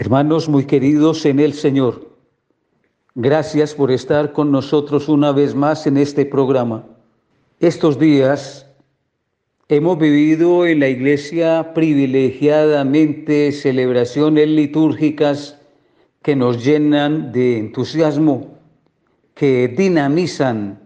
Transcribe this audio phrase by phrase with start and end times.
[0.00, 2.08] Hermanos muy queridos en el Señor,
[3.16, 6.86] gracias por estar con nosotros una vez más en este programa.
[7.58, 8.64] Estos días
[9.68, 15.58] hemos vivido en la iglesia privilegiadamente celebraciones litúrgicas
[16.22, 18.56] que nos llenan de entusiasmo,
[19.34, 20.78] que dinamizan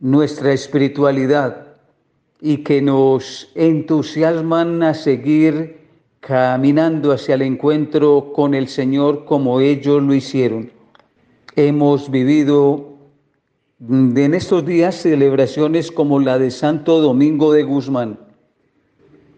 [0.00, 1.78] nuestra espiritualidad
[2.42, 5.79] y que nos entusiasman a seguir
[6.20, 10.70] caminando hacia el encuentro con el Señor como ellos lo hicieron.
[11.56, 12.90] Hemos vivido
[13.88, 18.20] en estos días celebraciones como la de Santo Domingo de Guzmán,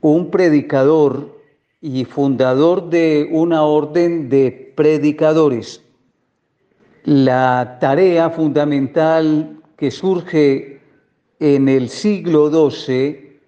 [0.01, 1.41] un predicador
[1.81, 5.83] y fundador de una orden de predicadores.
[7.05, 10.81] La tarea fundamental que surge
[11.39, 13.39] en el siglo XII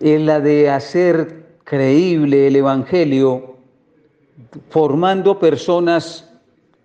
[0.00, 3.56] es la de hacer creíble el Evangelio,
[4.70, 6.30] formando personas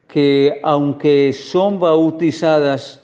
[0.07, 3.04] que aunque son bautizadas,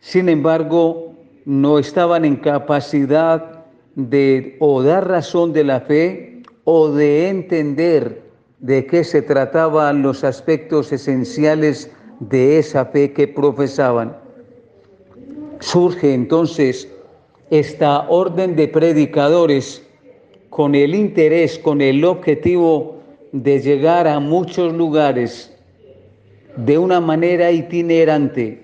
[0.00, 7.28] sin embargo, no estaban en capacidad de o dar razón de la fe o de
[7.28, 8.22] entender
[8.58, 14.16] de qué se trataban los aspectos esenciales de esa fe que profesaban.
[15.60, 16.88] Surge entonces
[17.50, 19.84] esta orden de predicadores
[20.54, 23.02] con el interés, con el objetivo
[23.32, 25.52] de llegar a muchos lugares
[26.56, 28.62] de una manera itinerante.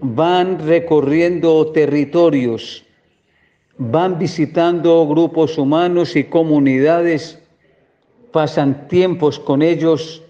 [0.00, 2.84] Van recorriendo territorios,
[3.78, 7.40] van visitando grupos humanos y comunidades,
[8.32, 10.24] pasan tiempos con ellos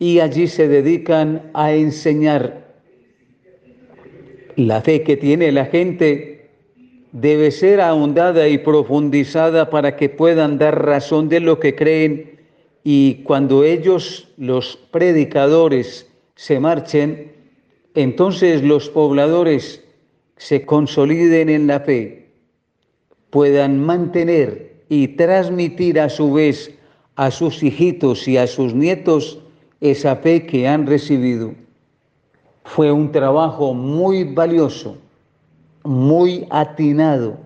[0.00, 2.74] y allí se dedican a enseñar.
[4.56, 6.39] La fe que tiene la gente
[7.12, 12.40] debe ser ahondada y profundizada para que puedan dar razón de lo que creen
[12.84, 17.32] y cuando ellos, los predicadores, se marchen,
[17.94, 19.84] entonces los pobladores
[20.36, 22.28] se consoliden en la fe,
[23.28, 26.74] puedan mantener y transmitir a su vez
[27.16, 29.38] a sus hijitos y a sus nietos
[29.80, 31.52] esa fe que han recibido.
[32.64, 34.96] Fue un trabajo muy valioso
[35.84, 37.38] muy atinado.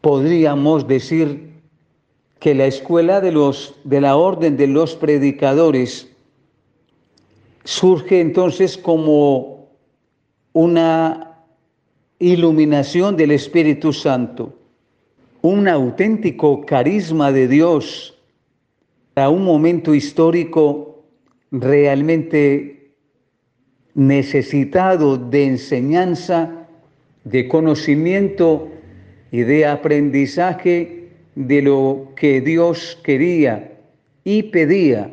[0.00, 1.52] Podríamos decir
[2.38, 6.10] que la escuela de, los, de la orden de los predicadores
[7.64, 9.68] surge entonces como
[10.52, 11.42] una
[12.18, 14.54] iluminación del Espíritu Santo,
[15.42, 18.16] un auténtico carisma de Dios
[19.16, 21.04] a un momento histórico
[21.50, 22.94] realmente
[23.94, 26.65] necesitado de enseñanza
[27.26, 28.68] de conocimiento
[29.32, 33.72] y de aprendizaje de lo que Dios quería
[34.22, 35.12] y pedía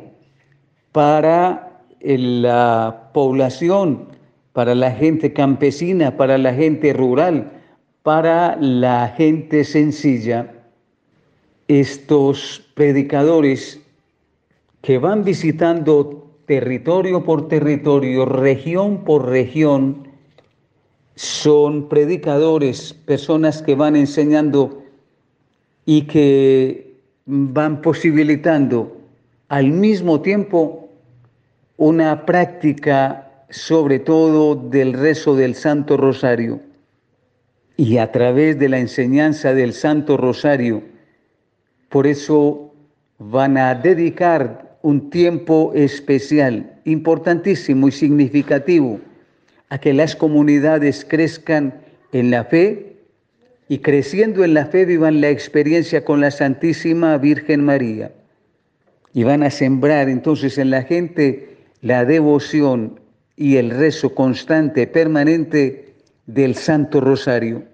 [0.92, 4.08] para la población,
[4.52, 7.50] para la gente campesina, para la gente rural,
[8.04, 10.52] para la gente sencilla.
[11.66, 13.80] Estos predicadores
[14.82, 20.03] que van visitando territorio por territorio, región por región,
[21.14, 24.82] son predicadores, personas que van enseñando
[25.86, 28.96] y que van posibilitando
[29.48, 30.88] al mismo tiempo
[31.76, 36.60] una práctica sobre todo del rezo del Santo Rosario.
[37.76, 40.82] Y a través de la enseñanza del Santo Rosario,
[41.88, 42.72] por eso
[43.18, 49.00] van a dedicar un tiempo especial, importantísimo y significativo
[49.74, 51.74] a que las comunidades crezcan
[52.12, 52.94] en la fe
[53.68, 58.12] y creciendo en la fe vivan la experiencia con la Santísima Virgen María.
[59.12, 63.00] Y van a sembrar entonces en la gente la devoción
[63.34, 65.94] y el rezo constante, permanente
[66.26, 67.64] del Santo Rosario.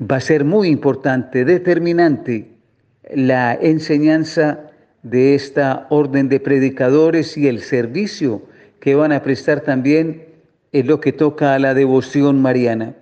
[0.00, 2.48] Va a ser muy importante, determinante,
[3.14, 4.70] la enseñanza
[5.02, 8.40] de esta orden de predicadores y el servicio
[8.80, 10.31] que van a prestar también
[10.72, 12.96] es lo que toca a la devoción mariana.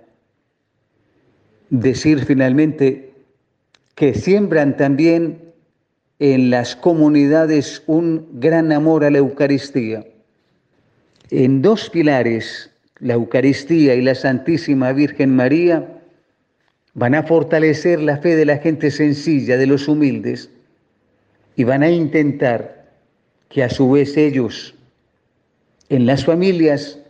[1.69, 3.13] Decir finalmente
[3.95, 5.53] que siembran también
[6.19, 10.05] en las comunidades un gran amor a la Eucaristía.
[11.29, 12.69] En dos pilares,
[12.99, 16.01] la Eucaristía y la Santísima Virgen María,
[16.93, 20.49] van a fortalecer la fe de la gente sencilla, de los humildes,
[21.55, 22.91] y van a intentar
[23.49, 24.75] que a su vez ellos,
[25.89, 27.00] en las familias,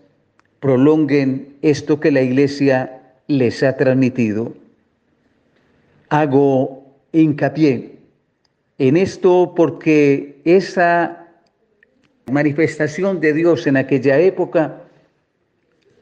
[0.61, 4.53] prolonguen esto que la iglesia les ha transmitido.
[6.07, 7.97] Hago hincapié
[8.77, 11.27] en esto porque que esa
[12.31, 14.83] manifestación de Dios en aquella época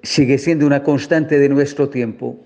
[0.03, 2.38] sigue siendo una constante de nuestro tiempo,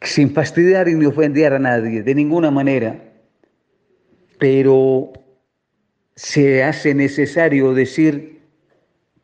[0.00, 3.02] sin fastidiar ni ofender a nadie, de ninguna manera.
[4.38, 5.12] Pero
[6.14, 8.37] se hace necesario decir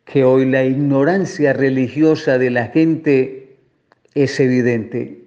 [0.05, 3.57] que hoy la ignorancia religiosa de la gente
[4.15, 5.25] es evidente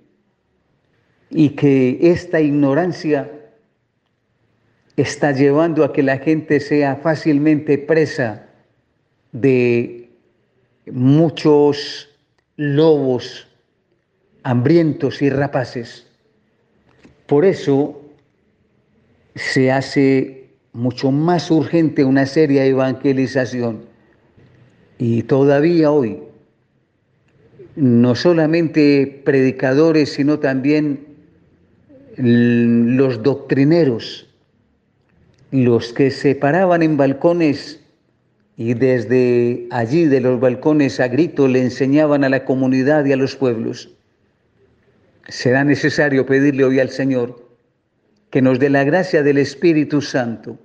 [1.30, 3.32] y que esta ignorancia
[4.96, 8.48] está llevando a que la gente sea fácilmente presa
[9.32, 10.10] de
[10.92, 12.10] muchos
[12.56, 13.48] lobos
[14.44, 16.08] hambrientos y rapaces.
[17.26, 18.02] Por eso
[19.36, 23.87] se hace mucho más urgente una seria evangelización.
[25.00, 26.20] Y todavía hoy,
[27.76, 31.06] no solamente predicadores, sino también
[32.18, 34.28] los doctrineros,
[35.52, 37.80] los que se paraban en balcones
[38.58, 43.18] y desde allí de los balcones a grito le enseñaban a la comunidad y a
[43.18, 43.94] los pueblos.
[45.28, 47.46] Será necesario pedirle hoy al Señor
[48.32, 50.58] que nos dé la gracia del Espíritu Santo,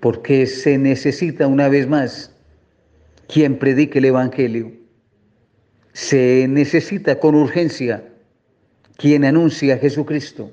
[0.00, 2.31] porque se necesita una vez más
[3.32, 4.72] quien predique el Evangelio.
[5.92, 8.04] Se necesita con urgencia
[8.96, 10.50] quien anuncia a Jesucristo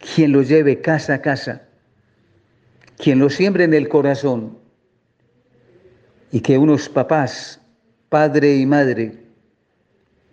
[0.00, 1.62] quien lo lleve casa a casa,
[2.96, 4.58] quien lo siembre en el corazón
[6.32, 7.60] y que unos papás,
[8.08, 9.12] padre y madre,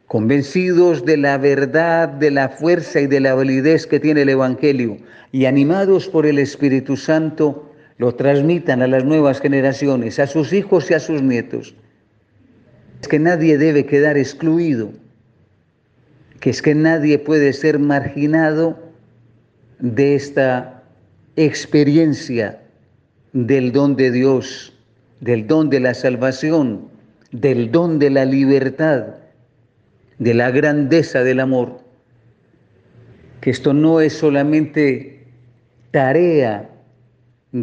[0.07, 4.97] convencidos de la verdad, de la fuerza y de la validez que tiene el Evangelio
[5.31, 7.66] y animados por el Espíritu Santo,
[7.97, 11.75] lo transmitan a las nuevas generaciones, a sus hijos y a sus nietos.
[13.01, 14.91] Es que nadie debe quedar excluido,
[16.39, 18.77] que es que nadie puede ser marginado
[19.79, 20.83] de esta
[21.35, 22.61] experiencia
[23.33, 24.73] del don de Dios,
[25.19, 26.89] del don de la salvación,
[27.31, 29.15] del don de la libertad,
[30.19, 31.79] de la grandeza del amor.
[33.41, 35.25] Que esto no es solamente
[35.91, 36.69] tarea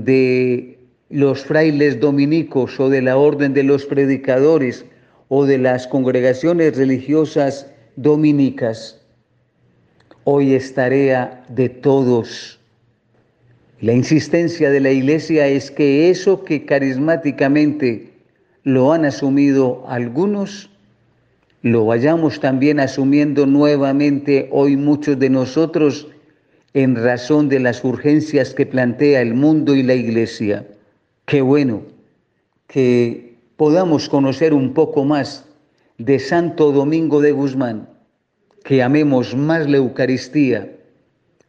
[0.03, 0.79] de
[1.11, 4.85] los frailes dominicos o de la orden de los predicadores
[5.29, 9.01] o de las congregaciones religiosas dominicas,
[10.25, 12.59] hoy es tarea de todos.
[13.81, 18.11] La insistencia de la Iglesia es que eso que carismáticamente
[18.65, 20.71] lo han asumido algunos,
[21.63, 26.09] lo vayamos también asumiendo nuevamente hoy muchos de nosotros
[26.75, 30.67] en razón de las urgencias que plantea el mundo y la Iglesia.
[31.25, 31.83] Qué bueno
[32.67, 35.47] que podamos conocer un poco más
[35.99, 37.89] de Santo Domingo de Guzmán
[38.65, 40.73] que amemos más la Eucaristía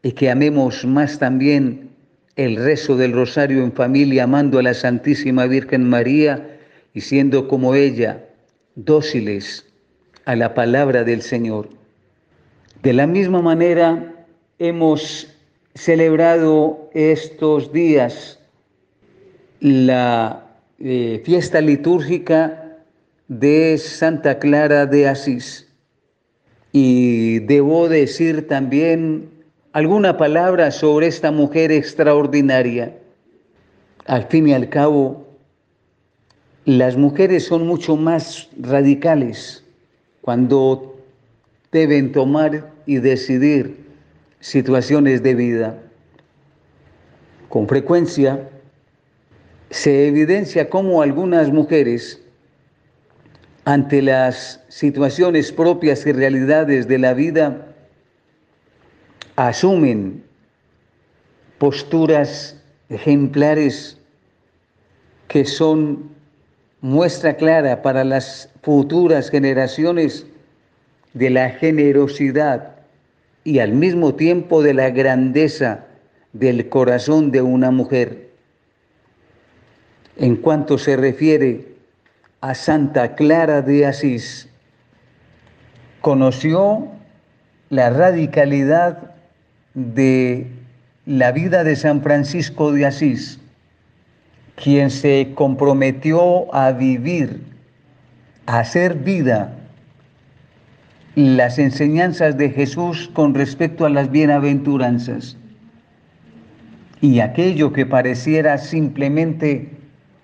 [0.03, 1.89] y que amemos más también
[2.35, 6.59] el rezo del rosario en familia, amando a la Santísima Virgen María
[6.93, 8.25] y siendo como ella
[8.75, 9.65] dóciles
[10.25, 11.69] a la palabra del Señor.
[12.83, 14.14] De la misma manera,
[14.59, 15.27] hemos
[15.73, 18.39] celebrado estos días
[19.59, 20.45] la
[20.79, 22.77] eh, fiesta litúrgica
[23.27, 25.67] de Santa Clara de Asís.
[26.71, 29.29] Y debo decir también
[29.73, 32.95] alguna palabra sobre esta mujer extraordinaria.
[34.05, 35.25] Al fin y al cabo,
[36.65, 39.63] las mujeres son mucho más radicales
[40.21, 40.95] cuando
[41.71, 43.84] deben tomar y decidir
[44.45, 45.81] situaciones de vida.
[47.49, 48.47] Con frecuencia
[49.71, 52.21] se evidencia cómo algunas mujeres
[53.63, 57.73] ante las situaciones propias y realidades de la vida,
[59.35, 60.23] asumen
[61.57, 63.97] posturas ejemplares
[65.27, 66.11] que son
[66.81, 70.27] muestra clara para las futuras generaciones
[71.15, 72.75] de la generosidad
[73.45, 75.85] y al mismo tiempo de la grandeza
[76.33, 78.31] del corazón de una mujer.
[80.17, 81.75] En cuanto se refiere
[82.41, 84.49] a Santa Clara de Asís,
[86.01, 86.87] conoció
[87.69, 89.15] la radicalidad
[89.75, 90.47] de
[91.05, 93.39] la vida de San Francisco de Asís,
[94.55, 97.43] quien se comprometió a vivir,
[98.47, 99.53] a hacer vida
[101.15, 105.37] las enseñanzas de Jesús con respecto a las bienaventuranzas.
[107.01, 109.69] Y aquello que pareciera simplemente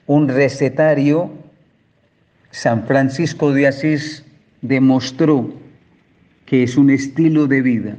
[0.06, 1.32] un recetario,
[2.52, 4.26] San Francisco de Asís
[4.62, 5.54] demostró
[6.46, 7.98] que es un estilo de vida,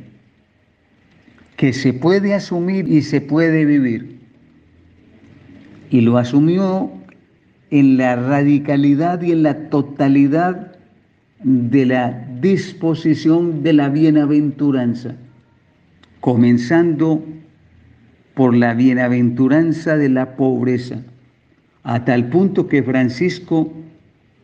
[1.57, 4.21] que se puede asumir y se puede vivir.
[5.89, 6.93] Y lo asumió
[7.71, 10.72] en la radicalidad y en la totalidad
[11.43, 15.15] de la disposición de la bienaventuranza,
[16.21, 17.25] comenzando
[18.35, 21.03] por la bienaventuranza de la pobreza,
[21.83, 23.73] a tal punto que Francisco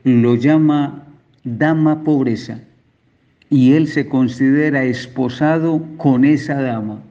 [0.05, 1.07] lo llama
[1.45, 2.61] dama pobreza
[3.51, 7.03] y él se considera esposado con esa dama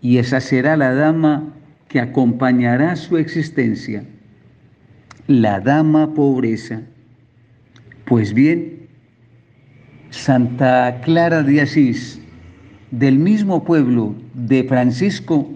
[0.00, 1.54] y esa será la dama
[1.88, 4.04] que acompañará su existencia,
[5.28, 6.80] la dama pobreza.
[8.06, 8.71] Pues bien,
[10.12, 12.20] Santa Clara de Asís,
[12.90, 15.50] del mismo pueblo de Francisco,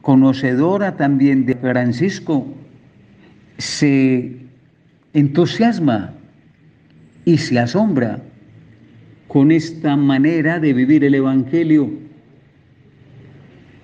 [0.00, 2.46] conocedora también de Francisco,
[3.58, 4.32] se
[5.12, 6.14] entusiasma
[7.26, 8.22] y se asombra
[9.28, 11.90] con esta manera de vivir el Evangelio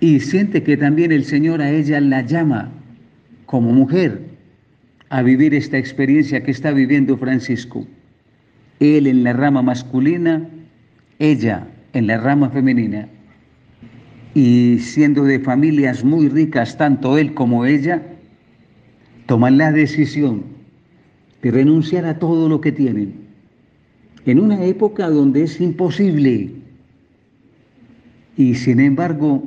[0.00, 2.72] y siente que también el Señor a ella la llama
[3.44, 4.22] como mujer
[5.10, 7.86] a vivir esta experiencia que está viviendo Francisco.
[8.80, 10.48] Él en la rama masculina,
[11.18, 13.08] ella en la rama femenina.
[14.34, 18.02] Y siendo de familias muy ricas, tanto él como ella,
[19.26, 20.44] toman la decisión
[21.42, 23.24] de renunciar a todo lo que tienen
[24.26, 26.50] en una época donde es imposible.
[28.36, 29.44] Y sin embargo,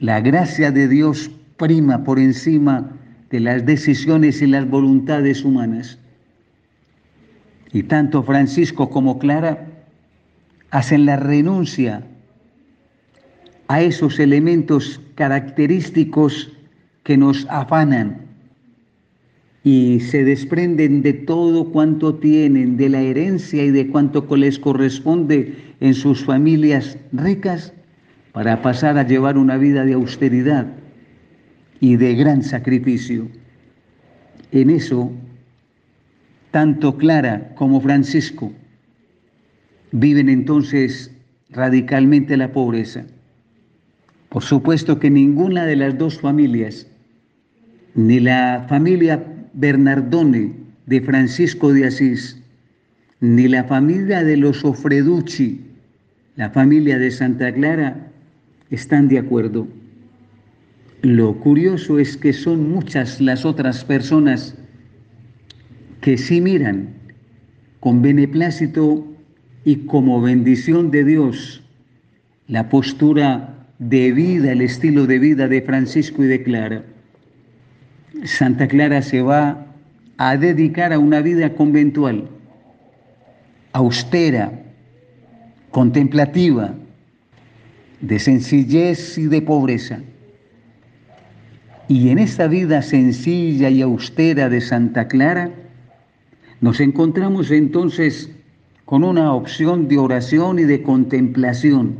[0.00, 2.90] la gracia de Dios prima por encima
[3.30, 5.99] de las decisiones y las voluntades humanas.
[7.72, 9.66] Y tanto Francisco como Clara
[10.70, 12.02] hacen la renuncia
[13.68, 16.52] a esos elementos característicos
[17.04, 18.22] que nos afanan
[19.62, 25.54] y se desprenden de todo cuanto tienen, de la herencia y de cuanto les corresponde
[25.80, 27.72] en sus familias ricas,
[28.32, 30.66] para pasar a llevar una vida de austeridad
[31.80, 33.26] y de gran sacrificio.
[34.52, 35.10] En eso,
[36.50, 38.52] tanto Clara como Francisco
[39.92, 41.10] viven entonces
[41.50, 43.04] radicalmente la pobreza.
[44.28, 46.86] Por supuesto que ninguna de las dos familias,
[47.94, 50.52] ni la familia Bernardone
[50.86, 52.40] de Francisco de Asís,
[53.20, 55.60] ni la familia de los Ofreducci,
[56.36, 58.08] la familia de Santa Clara,
[58.70, 59.66] están de acuerdo.
[61.02, 64.54] Lo curioso es que son muchas las otras personas
[66.00, 66.88] que sí miran
[67.80, 69.06] con beneplácito
[69.64, 71.62] y como bendición de Dios
[72.48, 76.84] la postura de vida, el estilo de vida de Francisco y de Clara.
[78.24, 79.66] Santa Clara se va
[80.18, 82.28] a dedicar a una vida conventual,
[83.72, 84.52] austera,
[85.70, 86.74] contemplativa,
[88.00, 90.00] de sencillez y de pobreza.
[91.88, 95.50] Y en esta vida sencilla y austera de Santa Clara,
[96.60, 98.30] nos encontramos entonces
[98.84, 101.96] con una opción de oración y de contemplación.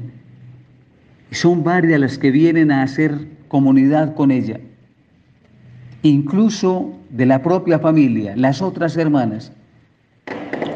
[1.30, 4.60] Son varias las que vienen a hacer comunidad con ella
[6.02, 9.52] incluso de la propia familia, las otras hermanas.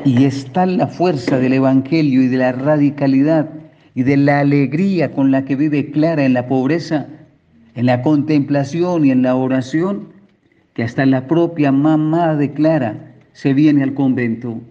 [0.04, 3.48] Y está la fuerza del Evangelio y de la radicalidad
[3.94, 7.06] y de la alegría con la que vive Clara en la pobreza,
[7.74, 10.08] en la contemplación y en la oración,
[10.74, 14.62] que hasta la propia mamá de Clara se viene al convento.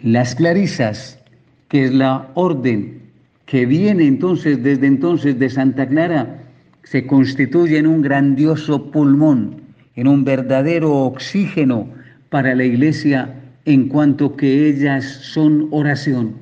[0.00, 1.18] Las clarisas,
[1.66, 3.02] que es la orden
[3.44, 6.44] que viene entonces desde entonces de Santa Clara,
[6.84, 9.68] se constituye en un grandioso pulmón
[9.98, 11.88] en un verdadero oxígeno
[12.30, 16.36] para la iglesia en cuanto que ellas son oración.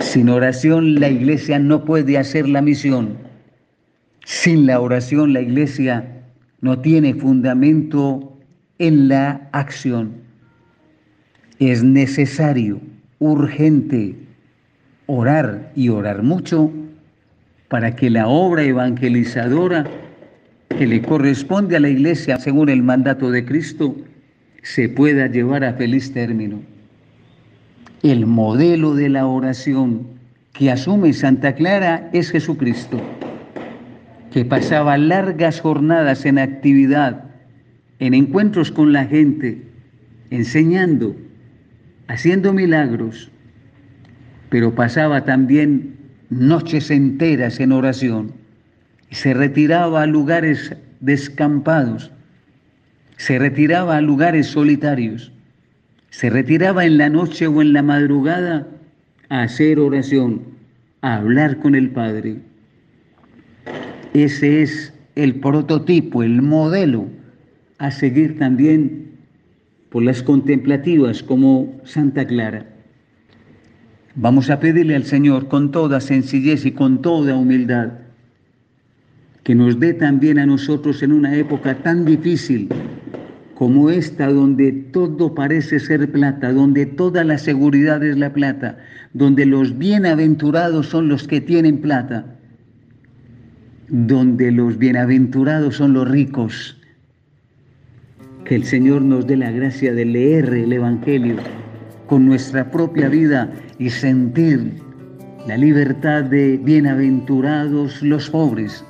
[0.00, 3.18] Sin oración la iglesia no puede hacer la misión.
[4.24, 6.22] Sin la oración la iglesia
[6.62, 8.29] no tiene fundamento
[8.80, 10.14] en la acción.
[11.60, 12.80] Es necesario,
[13.18, 14.16] urgente,
[15.06, 16.72] orar y orar mucho
[17.68, 19.86] para que la obra evangelizadora
[20.68, 23.94] que le corresponde a la iglesia según el mandato de Cristo
[24.62, 26.60] se pueda llevar a feliz término.
[28.02, 30.06] El modelo de la oración
[30.54, 32.98] que asume Santa Clara es Jesucristo,
[34.32, 37.29] que pasaba largas jornadas en actividad,
[38.00, 39.62] en encuentros con la gente,
[40.30, 41.16] enseñando,
[42.08, 43.30] haciendo milagros,
[44.48, 45.94] pero pasaba también
[46.28, 48.40] noches enteras en oración
[49.10, 52.12] se retiraba a lugares descampados,
[53.16, 55.32] se retiraba a lugares solitarios,
[56.10, 58.66] se retiraba en la noche o en la madrugada
[59.28, 60.42] a hacer oración,
[61.02, 62.36] a hablar con el Padre.
[64.14, 67.08] Ese es el prototipo, el modelo
[67.80, 69.10] a seguir también
[69.88, 72.66] por las contemplativas como Santa Clara.
[74.14, 77.92] Vamos a pedirle al Señor con toda sencillez y con toda humildad
[79.44, 82.68] que nos dé también a nosotros en una época tan difícil
[83.54, 88.78] como esta, donde todo parece ser plata, donde toda la seguridad es la plata,
[89.14, 92.26] donde los bienaventurados son los que tienen plata,
[93.88, 96.79] donde los bienaventurados son los ricos.
[98.50, 101.36] Que el Señor nos dé la gracia de leer el Evangelio
[102.08, 104.72] con nuestra propia vida y sentir
[105.46, 108.84] la libertad de bienaventurados los pobres,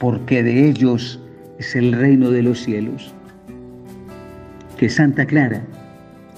[0.00, 1.20] porque de ellos
[1.60, 3.14] es el reino de los cielos.
[4.76, 5.62] Que Santa Clara,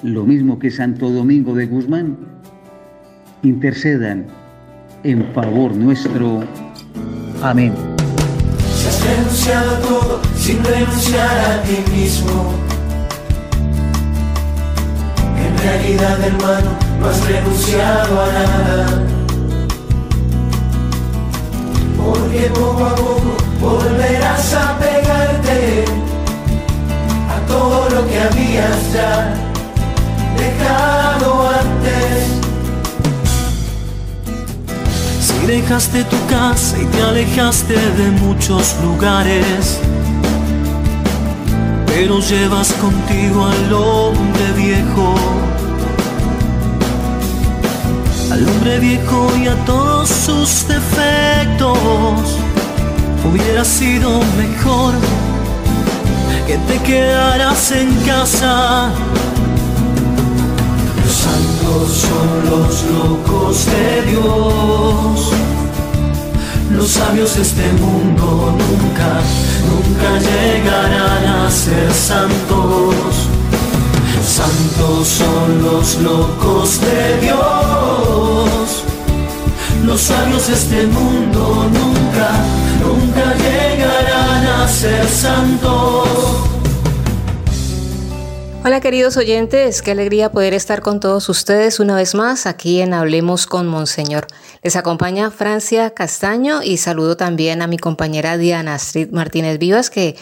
[0.03, 2.19] lo mismo que Santo Domingo de Guzmán,
[3.43, 4.27] intercedan
[5.03, 6.45] en favor nuestro.
[7.41, 7.73] Amén.
[10.51, 12.55] Sin renunciar a ti mismo.
[15.45, 19.03] En realidad, hermano, no has renunciado a nada.
[21.97, 23.31] Porque poco a poco
[23.61, 25.85] volverás a pegarte
[27.35, 29.33] a todo lo que habías ya
[30.37, 32.41] dejado antes.
[35.27, 39.79] Si dejaste tu casa y te alejaste de muchos lugares,
[42.03, 45.15] pero llevas contigo al hombre viejo,
[48.33, 52.39] al hombre viejo y a todos sus defectos,
[53.31, 54.95] hubiera sido mejor
[56.47, 58.93] que te quedaras en casa.
[61.05, 65.60] Los santos son los locos de Dios.
[66.77, 69.21] Los sabios de este mundo nunca,
[69.69, 73.29] nunca llegarán a ser santos.
[74.25, 78.85] Santos son los locos de Dios.
[79.85, 82.31] Los sabios de este mundo nunca,
[82.81, 86.30] nunca llegarán a ser santos.
[88.63, 92.93] Hola queridos oyentes, qué alegría poder estar con todos ustedes una vez más aquí en
[92.93, 94.27] Hablemos con Monseñor.
[94.63, 100.15] Les acompaña Francia Castaño y saludo también a mi compañera Diana Astrid Martínez Vivas que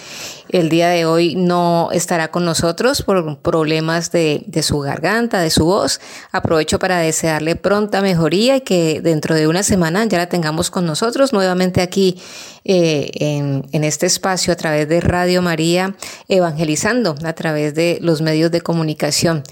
[0.51, 5.65] el día de hoy no estará con nosotros por problemas de, su garganta, de su
[5.65, 6.01] voz.
[6.33, 10.87] Aprovecho para desearle pronta mejoría y que dentro de una semana ya la tengamos con
[10.87, 12.21] nosotros nuevamente aquí
[12.65, 15.95] eh, en, en, este espacio a través de Radio María,
[16.29, 19.43] evangelizando a través de los medios de comunicación.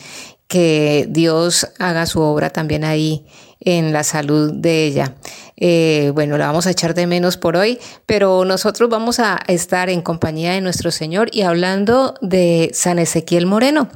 [0.48, 3.26] Que Dios haga su obra también ahí
[3.60, 5.14] en la salud de ella.
[5.56, 9.88] Eh, bueno, la vamos a echar de menos por hoy, pero nosotros vamos a estar
[9.88, 13.88] en compañía de nuestro Señor y hablando de San Ezequiel Moreno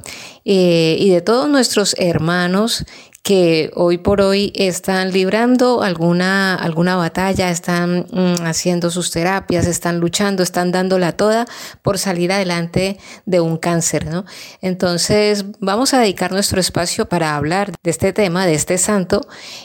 [0.43, 2.85] eh, y de todos nuestros hermanos
[3.23, 9.99] que hoy por hoy están librando alguna, alguna batalla, están mm, haciendo sus terapias, están
[9.99, 11.45] luchando, están dándola toda
[11.83, 14.25] por salir adelante de un cáncer, ¿no?
[14.61, 19.21] Entonces vamos a dedicar nuestro espacio para hablar de este tema, de este santo,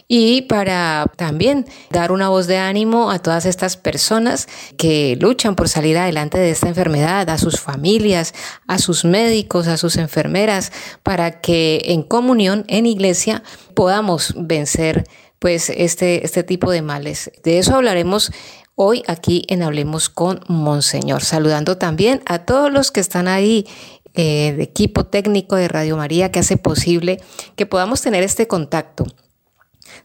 [0.07, 5.71] y para también dar una voz de ánimo a todas estas personas que luchan por
[5.71, 8.35] salir adelante de esta enfermedad, a sus familias,
[8.67, 13.43] a sus médicos, a sus enfermeras, para que en comunión, en iglesia,
[13.75, 15.05] podamos vencer
[15.39, 17.31] pues este, este tipo de males.
[17.43, 18.33] De eso hablaremos
[18.75, 23.67] hoy aquí en Hablemos con Monseñor, saludando también a todos los que están ahí
[24.15, 27.21] eh, de equipo técnico de Radio María que hace posible
[27.55, 29.07] que podamos tener este contacto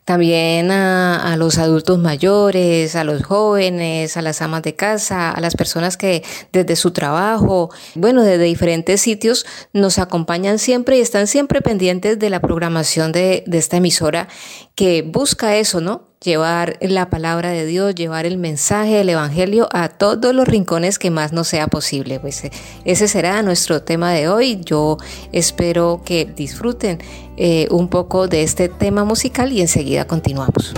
[0.06, 5.56] también a, los adultos mayores, a los jóvenes, a las amas de casa, a las
[5.56, 11.62] personas que desde su trabajo, bueno, desde diferentes sitios nos acompañan siempre y están siempre
[11.62, 14.28] pendientes de la programación de, de esta emisora
[14.76, 16.11] que busca eso, ¿no?
[16.24, 21.10] Llevar la palabra de Dios, llevar el mensaje del Evangelio a todos los rincones que
[21.10, 22.20] más nos sea posible.
[22.20, 22.52] Pues eh,
[22.86, 24.62] ese será nuestro tema de hoy.
[24.64, 24.98] Yo
[25.32, 27.00] espero que disfruten
[27.38, 30.74] eh, un poco de este tema musical y enseguida continuamos.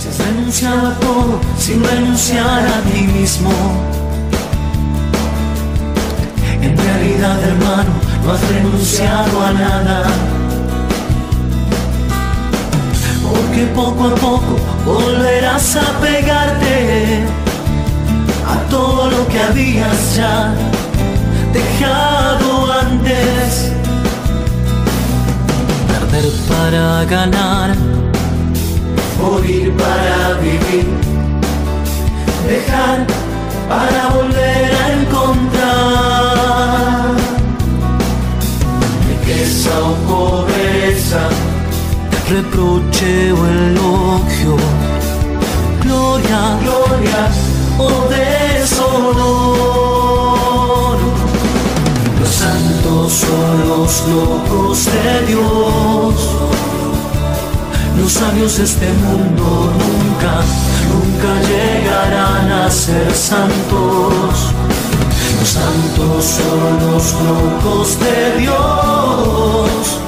[0.00, 3.50] Si has renunciado a todo sin renunciar a ti mismo.
[6.62, 7.90] En realidad, hermano,
[8.24, 10.33] no has renunciado a nada
[13.34, 17.24] porque poco a poco volverás a pegarte
[18.46, 20.54] a todo lo que habías ya
[21.52, 23.72] dejado antes.
[25.88, 27.70] Perder para ganar,
[29.20, 30.86] morir para vivir,
[32.48, 32.98] dejar
[33.68, 36.34] para volver a encontrar.
[39.08, 41.22] Riqueza o pobreza,
[42.28, 44.56] reproche o elogio,
[45.82, 47.30] gloria, gloria
[47.78, 49.44] o deshonor.
[52.20, 56.14] Los santos son los locos de Dios
[58.04, 60.42] los sabios de este mundo nunca,
[60.92, 64.52] nunca llegarán a ser santos.
[65.40, 70.03] Los santos son los locos de Dios.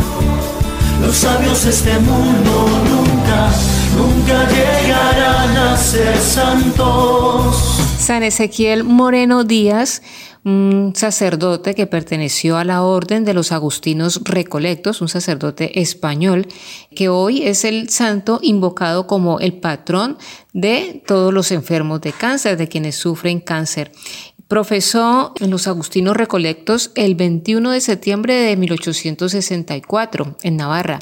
[1.01, 3.51] Los sabios de este mundo nunca,
[3.97, 7.81] nunca llegarán a ser santos.
[7.99, 10.03] San Ezequiel Moreno Díaz
[10.47, 16.47] un sacerdote que perteneció a la orden de los agustinos recolectos, un sacerdote español,
[16.95, 20.17] que hoy es el santo invocado como el patrón
[20.53, 23.91] de todos los enfermos de cáncer, de quienes sufren cáncer.
[24.49, 31.01] Profesó en los Agustinos Recolectos el 21 de septiembre de 1864 en Navarra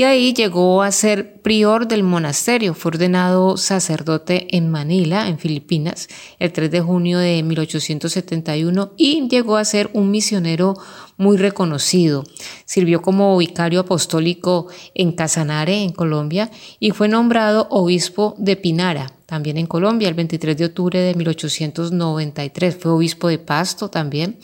[0.00, 2.72] y ahí llegó a ser prior del monasterio.
[2.72, 9.58] Fue ordenado sacerdote en Manila, en Filipinas, el 3 de junio de 1871 y llegó
[9.58, 10.74] a ser un misionero
[11.20, 12.24] muy reconocido.
[12.64, 19.58] Sirvió como vicario apostólico en Casanare, en Colombia, y fue nombrado obispo de Pinara, también
[19.58, 22.76] en Colombia, el 23 de octubre de 1893.
[22.76, 24.38] Fue obispo de Pasto también.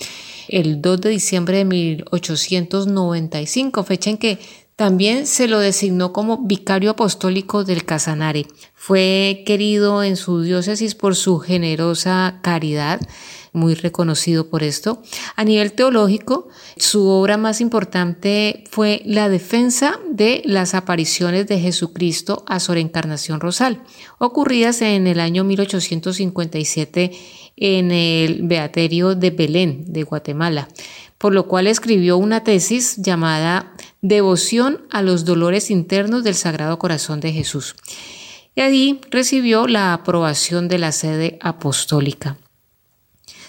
[0.48, 4.38] El 2 de diciembre de 1895, fecha en que
[4.76, 8.46] también se lo designó como vicario apostólico del Casanare.
[8.74, 13.00] Fue querido en su diócesis por su generosa caridad,
[13.56, 15.02] muy reconocido por esto.
[15.34, 22.44] A nivel teológico, su obra más importante fue la defensa de las apariciones de Jesucristo
[22.46, 23.82] a su reencarnación rosal,
[24.18, 27.12] ocurridas en el año 1857
[27.56, 30.68] en el Beaterio de Belén, de Guatemala,
[31.18, 37.20] por lo cual escribió una tesis llamada Devoción a los dolores internos del Sagrado Corazón
[37.20, 37.74] de Jesús.
[38.54, 42.36] Y allí recibió la aprobación de la sede apostólica.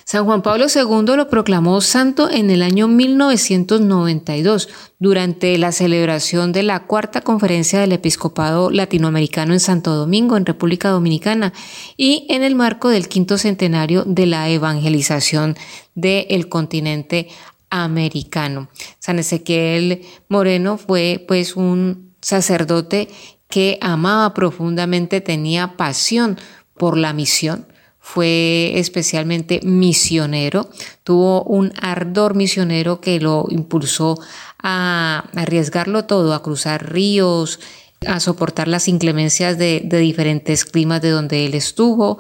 [0.08, 6.64] San Juan Pablo II lo proclamó santo en el año 1992 durante la celebración de
[6.64, 11.52] la cuarta conferencia del episcopado latinoamericano en Santo Domingo, en República Dominicana,
[11.98, 15.58] y en el marco del quinto centenario de la evangelización
[15.94, 17.28] del continente
[17.70, 18.70] americano.
[19.00, 23.10] San Ezequiel Moreno fue pues un sacerdote
[23.50, 26.40] que amaba profundamente, tenía pasión
[26.78, 27.68] por la misión
[28.10, 30.70] fue especialmente misionero,
[31.04, 34.18] tuvo un ardor misionero que lo impulsó
[34.64, 37.60] a arriesgarlo todo, a cruzar ríos,
[38.08, 42.18] a soportar las inclemencias de, diferentes climas de donde él estuvo,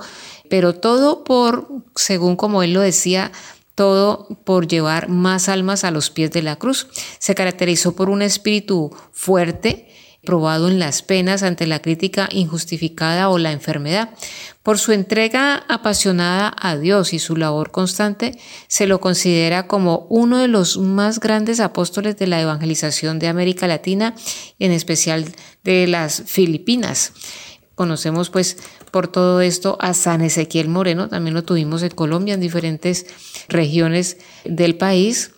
[0.50, 3.32] pero todo por, según como él lo decía,
[3.73, 6.89] todo por llevar más almas a los pies de la cruz.
[7.17, 9.88] Se caracterizó por un espíritu fuerte,
[10.27, 14.09] probado en las penas ante la crítica injustificada o la enfermedad.
[14.61, 18.37] Por su entrega apasionada a Dios y su labor constante,
[18.67, 23.67] se lo considera como uno de los más grandes apóstoles de la evangelización de América
[23.67, 24.15] Latina,
[24.59, 27.13] en especial de las Filipinas.
[27.75, 28.57] Conocemos pues
[28.91, 33.05] por todo esto a San Ezequiel Moreno, también lo tuvimos en Colombia, en diferentes
[33.47, 35.31] regiones del país.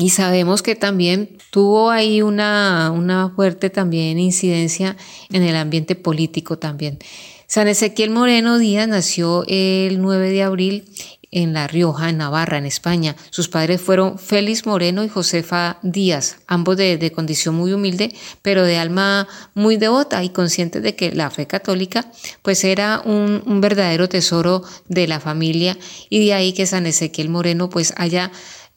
[0.00, 4.96] Y sabemos que también tuvo ahí una, una fuerte también incidencia
[5.30, 6.98] en el ambiente político también.
[7.46, 10.84] San Ezequiel Moreno Díaz nació el 9 de abril
[11.32, 13.14] en La Rioja, en Navarra, en España.
[13.30, 18.78] Sus padres fueron Félix Moreno y Josefa Díaz, ambos de, condición muy humilde, pero de
[18.78, 22.10] alma muy devota y conscientes de que la fe católica
[22.42, 25.76] pues era un, un verdadero tesoro de la familia
[26.08, 28.32] y de ahí que San Ezequiel Moreno pues haya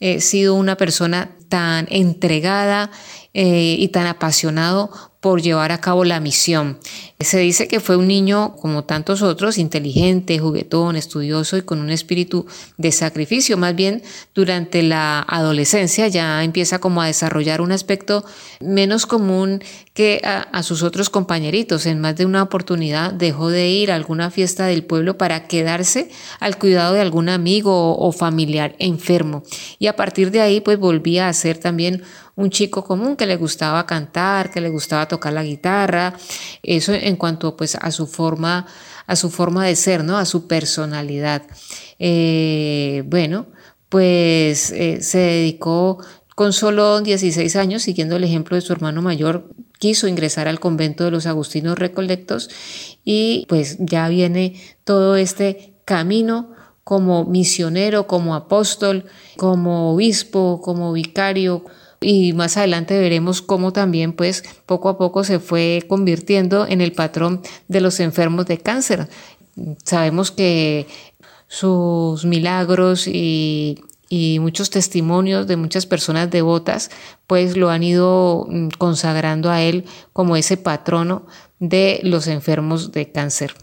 [0.06, 2.90] He sido una persona tan entregada
[3.32, 4.90] eh, y tan apasionado
[5.20, 6.78] por llevar a cabo la misión.
[7.24, 11.90] Se dice que fue un niño, como tantos otros, inteligente, juguetón, estudioso y con un
[11.90, 13.56] espíritu de sacrificio.
[13.56, 14.02] Más bien,
[14.34, 18.24] durante la adolescencia ya empieza como a desarrollar un aspecto
[18.60, 19.62] menos común
[19.94, 21.86] que a, sus otros compañeritos.
[21.86, 26.10] En más de una oportunidad dejó de ir a alguna fiesta del pueblo para quedarse
[26.40, 29.44] al cuidado de algún amigo o, o familiar enfermo.
[29.78, 32.02] Y a partir de ahí, pues volvía a ser también
[32.36, 36.14] un chico común que le gustaba cantar, que le gustaba tocar la guitarra,
[36.62, 38.66] eso en cuanto pues a su forma,
[39.06, 40.18] a su forma de ser, ¿no?
[40.18, 41.42] A su personalidad.
[41.98, 43.46] Eh, bueno,
[43.88, 45.98] pues eh, se dedicó
[46.34, 49.48] con solo 16 años, siguiendo el ejemplo de su hermano mayor,
[49.78, 52.50] quiso ingresar al convento de los Agustinos Recolectos
[53.04, 56.50] y pues ya viene todo este camino
[56.82, 61.64] como misionero, como apóstol, como obispo, como vicario,
[62.04, 66.92] y más adelante veremos cómo también pues poco a poco se fue convirtiendo en el
[66.92, 69.08] patrón de los enfermos de cáncer.
[69.84, 70.86] Sabemos que
[71.48, 73.82] sus milagros y,
[74.40, 76.92] muchos testimonios de muchas personas devotas
[77.26, 81.26] pues lo han ido mm, consagrando a él como ese patrono
[81.58, 83.54] de los enfermos de cáncer.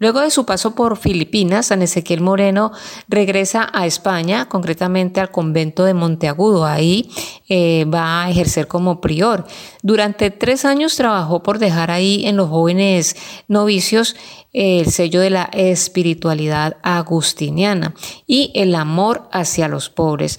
[0.00, 2.72] Luego de su paso por Filipinas, San Ezequiel Moreno
[3.06, 6.64] regresa a España, concretamente al convento de Monteagudo.
[6.64, 7.10] Ahí
[7.50, 9.46] eh, va a ejercer como prior.
[9.82, 13.14] Durante tres años trabajó por dejar ahí en los jóvenes
[13.46, 14.16] novicios
[14.52, 17.94] el sello de la espiritualidad agustiniana
[18.26, 20.38] y el amor hacia los pobres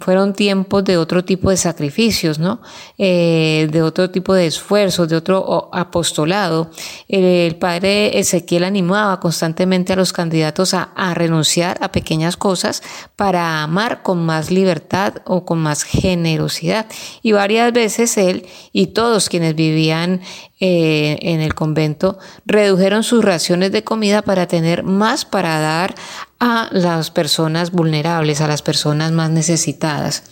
[0.00, 2.60] fueron tiempos de otro tipo de sacrificios, ¿no?
[2.98, 6.70] Eh, de otro tipo de esfuerzos, de otro apostolado.
[7.08, 12.82] El, padre Ezequiel animaba constantemente a los candidatos a, a, renunciar a pequeñas cosas
[13.16, 16.86] para amar con más libertad o con más generosidad.
[17.22, 20.20] Y varias veces él y todos quienes vivían
[20.64, 25.96] eh, en el convento redujeron sus raciones de comida para tener más para dar
[26.38, 30.22] a las personas vulnerables, a las personas más necesitadas.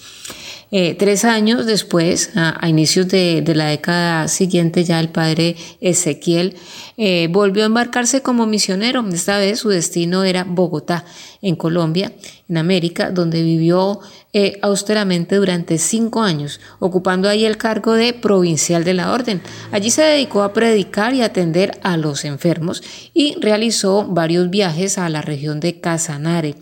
[0.71, 6.55] Eh, tres años después, a, inicios de, la década siguiente, ya el padre Ezequiel
[6.97, 9.05] eh, volvió a embarcarse como misionero.
[9.13, 11.05] Esta vez su destino era Bogotá,
[11.43, 12.13] en Colombia,
[12.49, 14.01] en América, donde vivió
[14.33, 19.41] eh, austeramente durante cinco años, ocupando ahí el cargo de provincial de la orden.
[19.73, 22.83] Allí se dedicó a predicar y atender a los enfermos
[23.15, 26.57] y realizó varios viajes a la región de Casanare,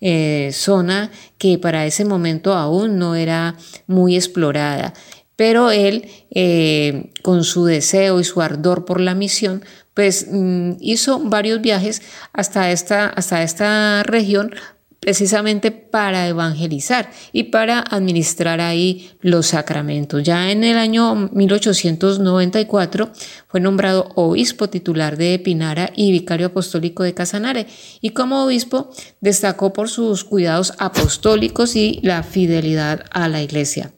[0.00, 4.94] eh, zona que para ese momento aún no era muy explorada.
[5.36, 9.64] Pero él, eh, con su deseo y su ardor por la misión,
[9.94, 12.02] pues mm, hizo varios viajes
[12.32, 14.54] hasta esta, hasta esta región
[15.02, 20.22] precisamente para evangelizar y para administrar ahí los sacramentos.
[20.22, 23.10] Ya en el año 1894
[23.48, 27.66] fue nombrado obispo titular de Pinara y vicario apostólico de Casanare
[28.00, 33.92] y como obispo destacó por sus cuidados apostólicos y la fidelidad a la iglesia.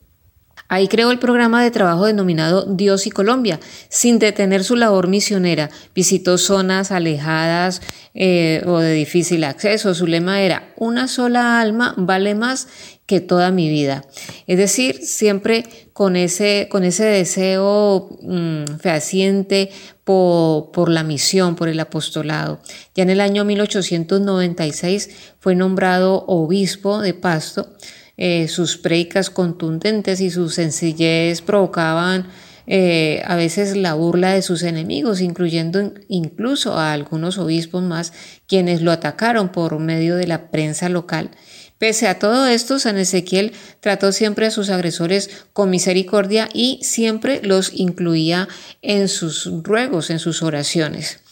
[0.74, 5.70] Ahí creó el programa de trabajo denominado Dios y Colombia, sin detener su labor misionera.
[5.94, 7.80] Visitó zonas alejadas
[8.12, 9.94] eh, o de difícil acceso.
[9.94, 12.66] Su lema era, una sola alma vale más
[13.06, 14.04] que toda mi vida.
[14.48, 19.70] Es decir, siempre con ese, con ese deseo mm, fehaciente
[20.02, 22.58] por, por, la misión, por el apostolado.
[22.96, 27.68] Ya en el año 1896 fue nombrado obispo de Pasto
[28.16, 32.28] eh, sus predicas contundentes y su sencillez provocaban
[32.66, 38.12] eh, a veces la burla de sus enemigos, incluyendo incluso a algunos obispos más,
[38.46, 41.30] quienes lo atacaron por medio de la prensa local.
[41.78, 47.40] Pese a todo esto, San Ezequiel trató siempre a sus agresores con misericordia y siempre
[47.42, 48.48] los incluía
[48.80, 51.23] en sus ruegos, en sus oraciones.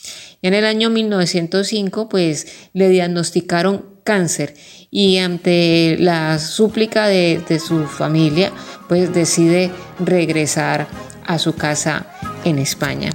[0.44, 4.55] En el año 1905, pues le diagnosticaron cáncer
[4.90, 8.50] y ante la súplica de, su familia,
[8.88, 10.88] pues decide regresar
[11.24, 12.07] a su casa
[12.44, 13.11] en España.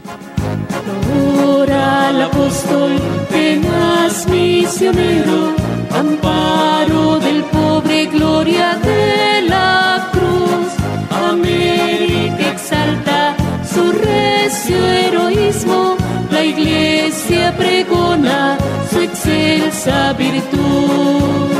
[1.44, 2.94] Ahora apóstol,
[4.30, 5.54] misionero,
[5.92, 11.30] amparo del pobre, gloria de la cruz.
[11.30, 13.36] América exalta
[13.70, 16.07] su recio heroísmo
[16.48, 18.58] iglesia pregona
[18.90, 21.52] su excelsa virtud.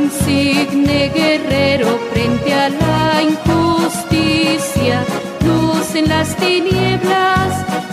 [0.00, 5.04] Insigne guerrero frente a la injusticia,
[5.46, 7.50] luz en las tinieblas,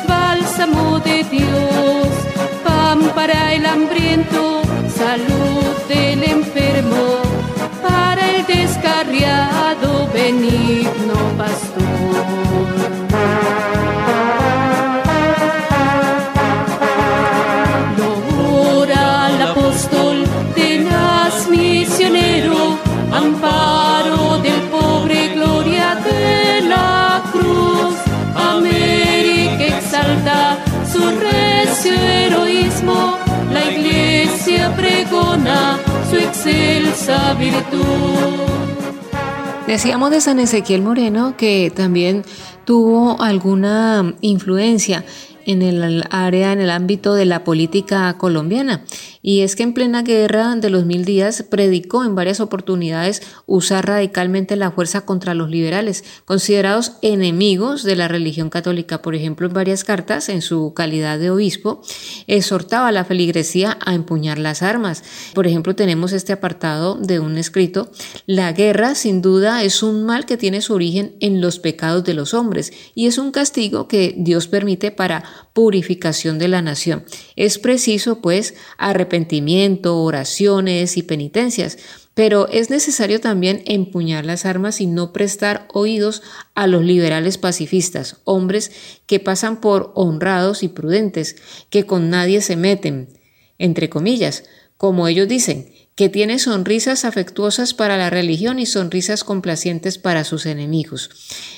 [0.08, 2.08] bálsamo de Dios,
[2.64, 4.62] pan para el hambriento,
[4.96, 5.49] salud
[36.10, 38.50] su excelsa virtud.
[39.68, 42.24] Decíamos de San Ezequiel Moreno que también
[42.66, 45.06] tuvo alguna influencia
[45.50, 48.84] en el área, en el ámbito de la política colombiana.
[49.24, 53.88] Y es que en plena guerra de los mil días predicó en varias oportunidades usar
[53.88, 59.02] radicalmente la fuerza contra los liberales, considerados enemigos de la religión católica.
[59.02, 61.82] Por ejemplo, en varias cartas, en su calidad de obispo,
[62.28, 65.04] exhortaba a la feligresía a empuñar las armas.
[65.34, 67.90] Por ejemplo, tenemos este apartado de un escrito,
[68.28, 72.14] la guerra sin duda es un mal que tiene su origen en los pecados de
[72.14, 75.24] los hombres y es un castigo que Dios permite para
[75.54, 77.06] purificación de la nación.
[77.36, 81.78] Es preciso, pues, arrepentimiento, oraciones y penitencias,
[82.14, 86.22] pero es necesario también empuñar las armas y no prestar oídos
[86.54, 88.72] a los liberales pacifistas, hombres
[89.06, 91.38] que pasan por honrados y prudentes,
[91.70, 93.08] que con nadie se meten,
[93.58, 94.44] entre comillas,
[94.80, 100.46] como ellos dicen, que tiene sonrisas afectuosas para la religión y sonrisas complacientes para sus
[100.46, 101.10] enemigos.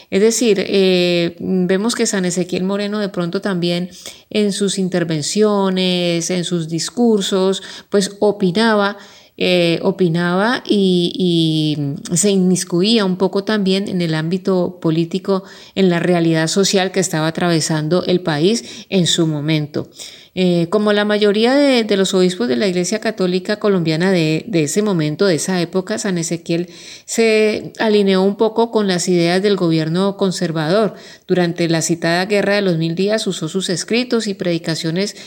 [0.10, 3.92] Es decir, eh, vemos que San Ezequiel Moreno de pronto también
[4.32, 8.98] en sus intervenciones, en sus discursos, pues opinaba
[9.44, 11.76] eh, opinaba y,
[12.14, 17.28] se inmiscuía un poco también en el ámbito político, en la realidad social que estaba
[17.28, 19.90] atravesando el país en su momento.
[20.34, 24.82] Eh, como la mayoría de, los obispos de la Iglesia Católica colombiana de, de, ese
[24.82, 26.70] momento, de esa época, San Ezequiel
[27.06, 30.94] se alineó un poco con las ideas del gobierno conservador.
[31.28, 35.18] Durante la citada Guerra de los Mil Días usó sus escritos y predicaciones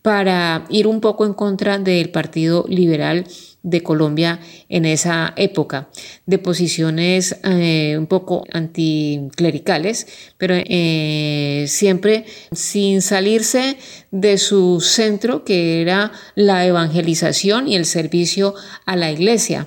[0.00, 3.26] para ir un poco en contra del Partido Liberal
[3.64, 5.88] de Colombia en esa época,
[6.26, 10.06] de posiciones eh, un poco anticlericales,
[10.38, 13.76] pero eh, siempre sin salirse
[14.10, 19.66] de su centro, que era la evangelización y el servicio a la iglesia.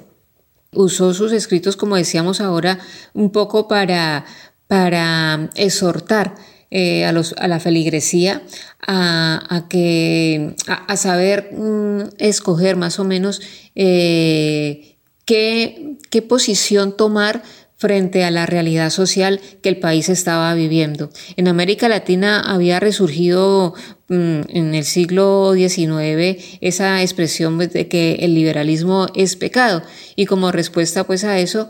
[0.73, 2.79] Usó sus escritos, como decíamos ahora,
[3.13, 4.25] un poco para,
[4.67, 6.35] para exhortar
[6.69, 8.41] eh, a, los, a, la feligresía
[8.85, 13.41] a, que, a, saber mm, escoger más o menos
[13.75, 17.41] eh, qué, qué posición tomar
[17.77, 21.09] frente a la realidad social que el país estaba viviendo.
[21.35, 23.75] En América Latina había resurgido
[24.09, 29.81] en el siglo XIX esa expresión de que el liberalismo es pecado
[30.15, 31.67] y como respuesta pues a eso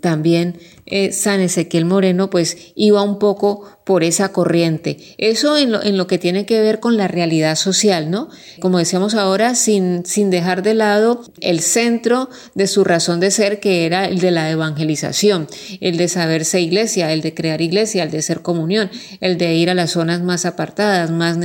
[0.00, 4.98] también eh, San Ezequiel Moreno pues iba un poco por esa corriente.
[5.18, 8.28] Eso en lo, en lo, que tiene que ver con la realidad social, ¿no?
[8.60, 13.58] Como decíamos ahora, sin, sin dejar de lado el centro de su razón de ser,
[13.58, 15.48] que era el de la evangelización,
[15.80, 19.70] el de saberse iglesia, el de crear iglesia, el de ser comunión, el de ir
[19.70, 21.38] a las zonas más apartadas, más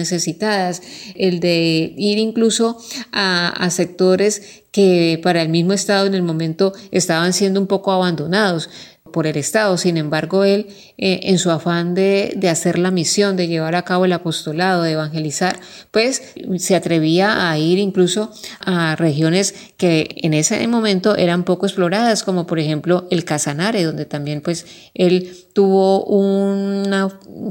[1.16, 2.78] el de ir incluso
[3.12, 8.70] a sectores que para el mismo Estado en el momento estaban siendo un poco abandonados
[9.12, 9.78] por el Estado.
[9.78, 10.67] Sin embargo, él,
[10.98, 14.93] eh, en su afán de, hacer la misión, de llevar a cabo el apostolado, de
[14.93, 15.60] evangelizar,
[15.91, 22.24] pues se atrevía a ir incluso a regiones que en ese momento eran poco exploradas,
[22.24, 27.10] como por ejemplo el Casanare, donde también pues él tuvo una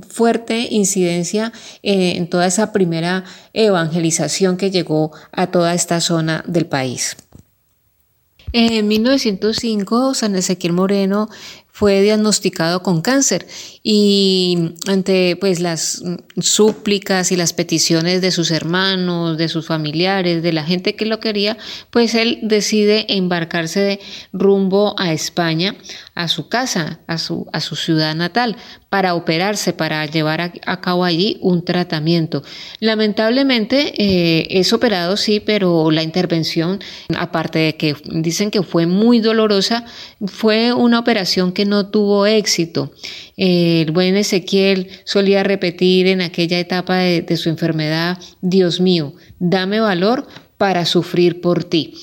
[0.09, 6.67] fuerte incidencia eh, en toda esa primera evangelización que llegó a toda esta zona del
[6.67, 7.17] país.
[8.53, 11.29] En 1905, San Ezequiel Moreno
[11.71, 13.47] fue diagnosticado con cáncer
[13.89, 16.03] y ante pues las
[16.41, 21.21] súplicas y las peticiones de sus hermanos, de sus familiares, de la gente que lo
[21.21, 21.57] quería,
[21.91, 24.01] pues él decide embarcarse
[24.33, 25.77] rumbo a España,
[26.17, 28.57] a su casa, a su, a su ciudad natal,
[28.91, 32.43] para operarse, para llevar a, cabo allí un tratamiento.
[32.81, 36.81] Lamentablemente eh, es operado, sí, pero la intervención,
[37.17, 39.85] aparte de que dicen que fue muy dolorosa,
[40.27, 42.91] fue una operación que no tuvo éxito.
[43.83, 50.27] El buen Ezequiel solía repetir en aquella etapa de, su enfermedad, Dios mío, dame valor
[50.59, 51.95] para sufrir por ti.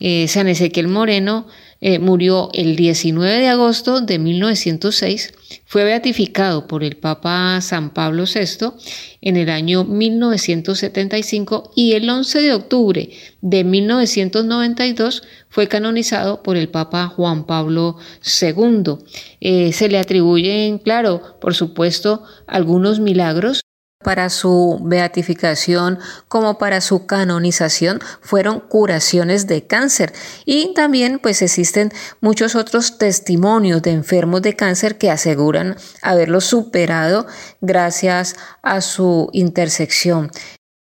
[0.00, 1.46] Eh, San Ezequiel Moreno
[1.84, 5.34] eh, murió el 19 de agosto de 1906,
[5.66, 8.68] fue beatificado por el Papa San Pablo VI
[9.20, 16.68] en el año 1975 y el 11 de octubre de 1992 fue canonizado por el
[16.68, 17.96] Papa Juan Pablo
[18.40, 18.98] II.
[19.40, 23.61] Eh, se le atribuyen, claro, por supuesto, algunos milagros
[24.02, 25.98] para su beatificación
[26.28, 30.12] como para su canonización fueron curaciones de cáncer
[30.44, 37.26] y también pues existen muchos otros testimonios de enfermos de cáncer que aseguran haberlo superado
[37.60, 40.30] gracias a su intersección.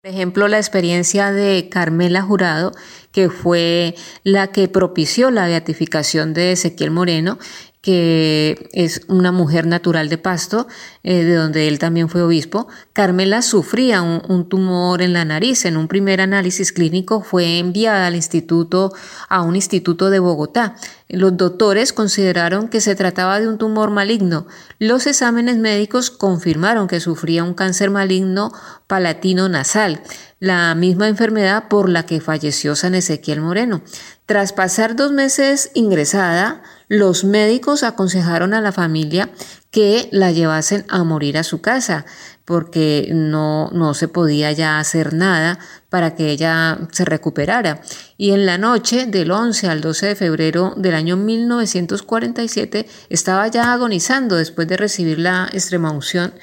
[0.07, 2.71] Por ejemplo, la experiencia de Carmela Jurado,
[3.11, 7.39] que fue la que propició la beatificación de Ezequiel Moreno,
[7.81, 10.67] que es una mujer natural de Pasto,
[11.03, 15.65] eh, de donde él también fue obispo, Carmela sufría un, tumor en la nariz.
[15.65, 18.93] En un primer análisis clínico fue enviada al instituto,
[19.29, 20.75] a un instituto de Bogotá.
[21.07, 24.47] Los doctores consideraron que se trataba de un tumor maligno.
[24.79, 28.51] Los exámenes médicos confirmaron que sufría un cáncer maligno
[28.87, 30.01] palatino nasal,
[30.39, 33.81] la misma enfermedad por la que falleció San Ezequiel Moreno.
[34.25, 39.29] Tras pasar dos meses ingresada, los médicos aconsejaron a la familia
[39.71, 42.05] que la llevasen a morir a su casa
[42.45, 45.59] porque no, no se podía ya hacer nada
[45.89, 47.81] para que ella se recuperara.
[48.15, 53.73] Y en la noche del 11 al 12 de febrero del año 1947 estaba ya
[53.73, 56.33] agonizando después de recibir la extrema unción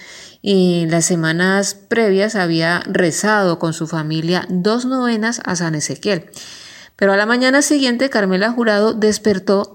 [0.42, 6.26] y las semanas previas había rezado con su familia dos novenas a San Ezequiel.
[6.96, 9.73] Pero a la mañana siguiente Carmela Jurado despertó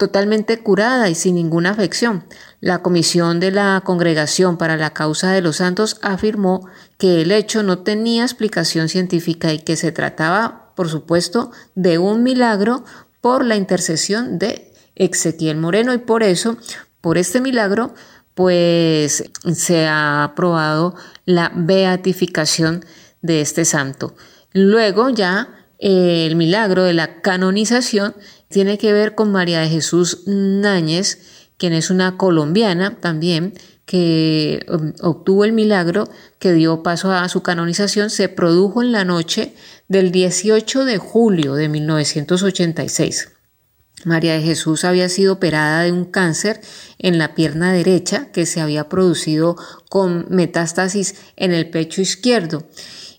[0.00, 2.24] totalmente curada y sin ninguna afección.
[2.60, 7.62] La comisión de la Congregación para la Causa de los Santos afirmó que el hecho
[7.62, 12.82] no tenía explicación científica y que se trataba, por supuesto, de un milagro
[13.20, 16.56] por la intercesión de Ezequiel Moreno y por eso,
[17.02, 17.92] por este milagro,
[18.32, 20.94] pues se ha aprobado
[21.26, 22.86] la beatificación
[23.20, 24.14] de este santo.
[24.54, 28.14] Luego ya el milagro de la canonización
[28.50, 31.20] tiene que ver con María de Jesús Náñez,
[31.56, 33.54] quien es una colombiana también,
[33.86, 39.04] que um, obtuvo el milagro que dio paso a su canonización, se produjo en la
[39.04, 39.54] noche
[39.88, 43.30] del 18 de julio de 1986.
[44.04, 46.60] María de Jesús había sido operada de un cáncer
[46.98, 49.56] en la pierna derecha que se había producido
[49.88, 52.66] con metástasis en el pecho izquierdo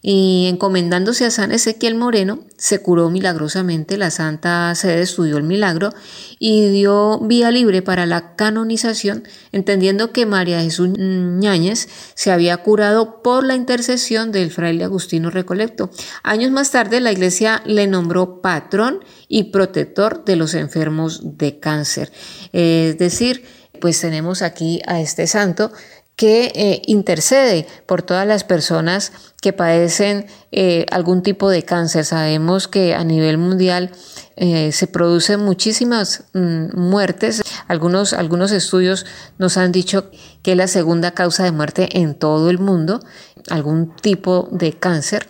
[0.02, 5.94] y encomendándose a San Ezequiel Moreno, se curó milagrosamente, la Santa Sede estudió el milagro
[6.40, 13.22] y dio vía libre para la canonización, entendiendo que María Jesús Ñáñez se había curado
[13.22, 15.92] por la intercesión del fraile Agustino Recolecto.
[16.24, 22.12] Años más tarde, la iglesia le nombró patrón y protector de los enfermos de cáncer.
[22.54, 23.46] Es decir,
[23.80, 25.72] pues tenemos aquí a este santo
[26.22, 29.12] que eh, intercede por todas las personas
[29.42, 32.06] que padecen eh, algún tipo de cáncer.
[32.06, 33.90] Sabemos que a nivel mundial
[34.36, 37.42] eh, se producen muchísimas mm, muertes.
[37.68, 39.08] Algunos, algunos estudios
[39.40, 40.12] nos han dicho
[40.44, 43.00] que es la segunda causa de muerte en todo el mundo,
[43.50, 45.28] algún tipo de cáncer,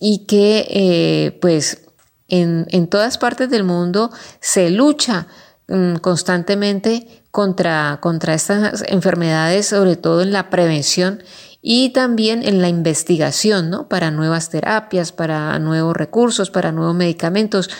[0.00, 1.82] y que pues
[2.26, 5.28] en, en todas partes del mundo se lucha
[5.68, 11.24] mm, constantemente contra, contra estas enfermedades, sobre todo en la prevención
[11.62, 13.88] y también en la investigación, ¿no?
[13.88, 17.70] Para nuevas terapias, para nuevos recursos, para nuevos medicamentos.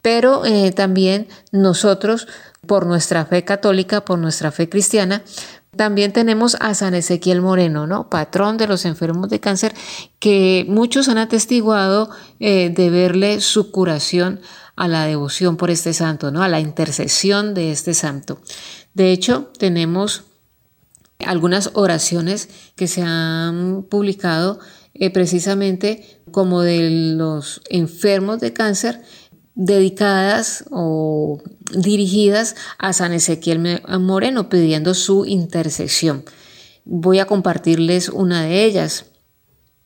[0.00, 2.26] Pero eh, también nosotros,
[2.66, 5.22] por nuestra fe católica, por nuestra fe cristiana,
[5.76, 8.08] también tenemos a San Ezequiel Moreno, ¿no?
[8.08, 9.74] Patrón de los enfermos de cáncer,
[10.20, 12.10] que muchos han atestiguado
[12.40, 14.40] eh, de verle su curación
[14.76, 16.42] a la devoción por este santo, ¿no?
[16.42, 18.38] A la intercesión de este santo.
[18.94, 20.24] De hecho, tenemos
[21.18, 24.58] algunas oraciones que se han publicado
[24.94, 29.02] eh, precisamente como de los enfermos de cáncer
[29.54, 31.42] dedicadas o
[31.74, 36.24] dirigidas a San Ezequiel Moreno pidiendo su intercesión.
[36.84, 39.06] Voy a compartirles una de ellas.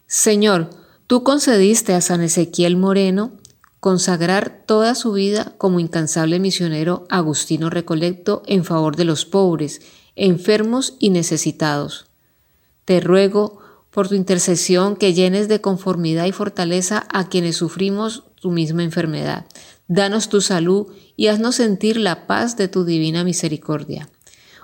[0.06, 0.70] Señor,
[1.06, 3.32] tú concediste a San Ezequiel Moreno
[3.86, 9.80] consagrar toda su vida como incansable misionero Agustino Recolecto en favor de los pobres,
[10.16, 12.06] enfermos y necesitados.
[12.84, 13.60] Te ruego
[13.92, 19.46] por tu intercesión que llenes de conformidad y fortaleza a quienes sufrimos tu misma enfermedad.
[19.86, 24.08] Danos tu salud y haznos sentir la paz de tu divina misericordia.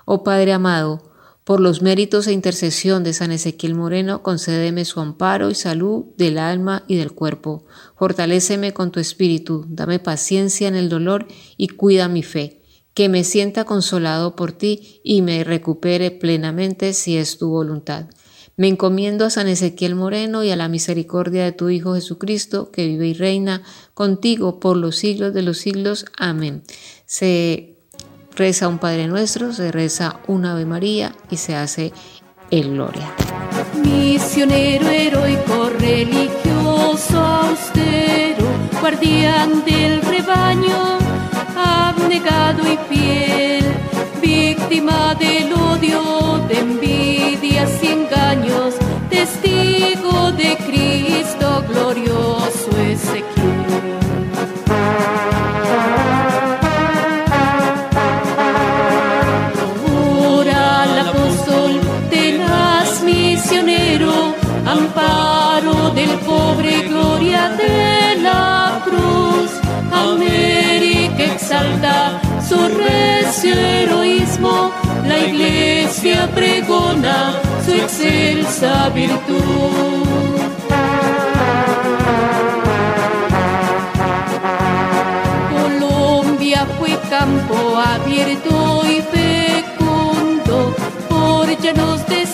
[0.03, 1.12] Oh Padre amado,
[1.43, 6.37] por los méritos e intercesión de San Ezequiel Moreno, concédeme su amparo y salud del
[6.37, 7.65] alma y del cuerpo.
[7.97, 11.27] Fortaléceme con tu espíritu, dame paciencia en el dolor
[11.57, 12.61] y cuida mi fe.
[12.93, 18.07] Que me sienta consolado por ti y me recupere plenamente si es tu voluntad.
[18.55, 22.85] Me encomiendo a San Ezequiel Moreno y a la misericordia de tu Hijo Jesucristo, que
[22.85, 23.63] vive y reina
[23.95, 26.05] contigo por los siglos de los siglos.
[26.17, 26.63] Amén.
[28.35, 31.93] Reza un Padre Nuestro, se reza un Ave María y se hace
[32.49, 33.11] el Gloria.
[33.83, 38.45] Misionero heroico, religioso, austero,
[38.79, 40.97] guardián del rebaño,
[41.55, 43.65] abnegado y fiel,
[44.21, 48.75] víctima del odio, de envidias y engaños,
[49.09, 53.63] testigo de Cristo glorioso Ezequiel.
[64.65, 69.51] amparo del pobre, gloria de la cruz.
[69.91, 74.71] América exalta su recio heroísmo,
[75.07, 77.33] la iglesia pregona
[77.65, 80.37] su excelsa virtud.
[85.51, 90.75] Colombia fue campo abierto y fecundo
[91.09, 92.25] por llanos de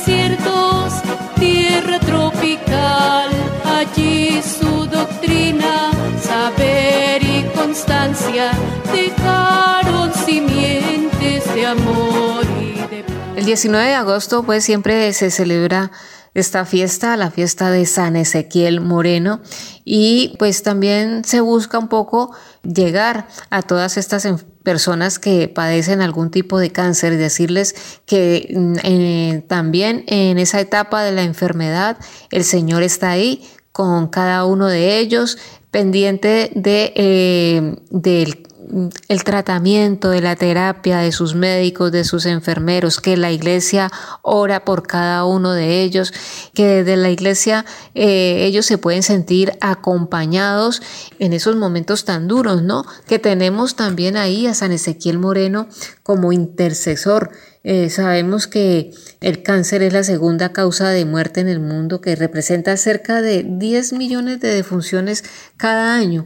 [3.92, 8.52] Allí su doctrina, saber y constancia
[8.92, 13.04] dejaron simientes de amor y de
[13.36, 15.92] El 19 de agosto pues siempre se celebra
[16.36, 19.42] esta fiesta, la fiesta de San Ezequiel Moreno
[19.84, 24.28] y pues también se busca un poco llegar a todas estas
[24.64, 27.76] personas que padecen algún tipo de cáncer y decirles
[28.06, 31.98] que mm, eh, también en esa etapa de la enfermedad
[32.30, 33.50] el Señor está ahí
[33.80, 35.38] con cada uno de ellos
[35.72, 38.44] pendiente de, eh, del
[39.08, 43.90] el tratamiento, de la terapia, de sus médicos, de sus enfermeros, que la iglesia
[44.22, 46.14] ora por cada uno de ellos,
[46.54, 47.66] que desde la iglesia
[47.96, 50.82] eh, ellos se pueden sentir acompañados
[51.18, 52.86] en esos momentos tan duros, ¿no?
[53.08, 55.68] Que tenemos también ahí a San Ezequiel Moreno
[56.04, 57.32] como intercesor.
[57.64, 58.92] Eh, sabemos que
[59.22, 63.46] el cáncer es la segunda causa de muerte en el mundo, que representa cerca de
[63.48, 65.24] 10 millones de defunciones
[65.58, 66.26] cada año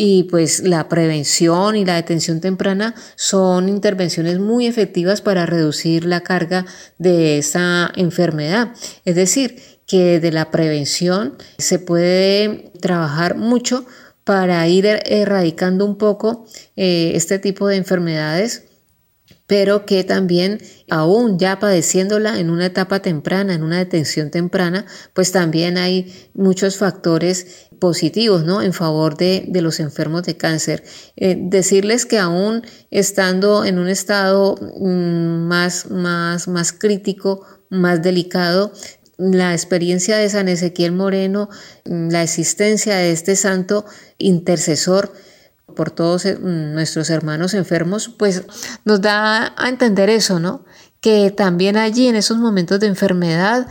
[0.00, 6.20] y pues la prevención y la detención temprana son intervenciones muy efectivas para reducir la
[6.20, 6.66] carga
[6.98, 8.74] de esa enfermedad.
[9.04, 13.86] Es decir, que de la prevención se puede trabajar mucho
[14.22, 18.67] para ir er-, erradicando un poco eh, este tipo de enfermedades
[19.48, 24.84] pero que también aún ya padeciéndola en una etapa temprana, en una detención temprana,
[25.14, 28.60] pues también hay muchos factores positivos ¿no?
[28.60, 30.84] en favor de, de los enfermos de cáncer.
[31.16, 38.70] Eh, decirles que aún estando en un estado mm, más, más, más crítico, más delicado,
[39.16, 41.48] la experiencia de San Ezequiel Moreno,
[41.86, 43.86] mm, la existencia de este santo
[44.18, 45.10] intercesor,
[45.78, 48.42] por todos eh, nuestros hermanos enfermos, pues
[48.84, 50.64] nos da a entender eso, ¿no?
[51.00, 53.68] Que también allí en esos momentos de enfermedad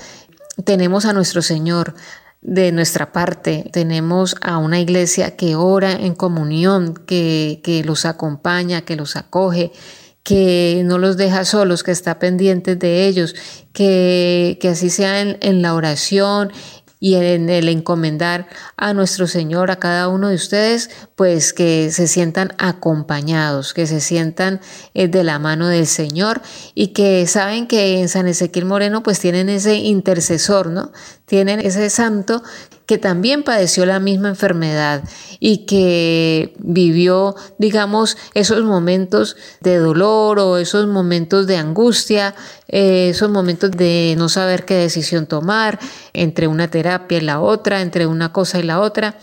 [0.63, 1.95] tenemos a nuestro Señor
[2.41, 8.83] de nuestra parte, tenemos a una iglesia que ora en comunión, que, que los acompaña,
[8.83, 9.73] que los acoge,
[10.23, 13.35] que no los deja solos, que está pendiente de ellos,
[13.73, 16.53] que, que así sea en, en la oración
[16.99, 22.07] y en el encomendar a nuestro Señor, a cada uno de ustedes, pues que se
[22.07, 24.61] sientan acompañados, que se sientan
[24.93, 26.41] eh, de la mano del Señor
[26.73, 30.91] y que saben que en San Ezequiel Moreno pues tienen ese intercesor, ¿no?
[31.25, 32.41] Tienen ese santo
[32.85, 35.03] que también padeció la misma enfermedad
[35.41, 42.33] y que vivió, digamos, esos momentos de dolor o esos momentos de angustia,
[42.69, 45.79] eh, esos momentos de no saber qué decisión tomar
[46.13, 49.17] entre una terapia y la otra, entre una cosa y la otra